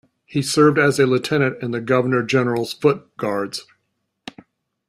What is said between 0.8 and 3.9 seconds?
a lieutenant in the Governor General's Foot Guards.